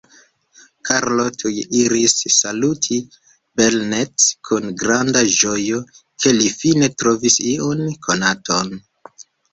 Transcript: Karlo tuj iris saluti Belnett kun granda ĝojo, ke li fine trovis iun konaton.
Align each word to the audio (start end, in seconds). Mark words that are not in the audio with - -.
Karlo 0.89 1.23
tuj 1.41 1.51
iris 1.81 2.15
saluti 2.35 2.97
Belnett 3.61 4.25
kun 4.49 4.65
granda 4.85 5.23
ĝojo, 5.35 5.83
ke 6.25 6.35
li 6.41 6.49
fine 6.63 6.91
trovis 7.03 7.39
iun 7.53 7.85
konaton. 8.09 8.75